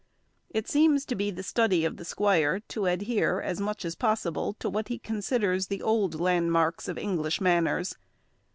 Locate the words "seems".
0.67-1.05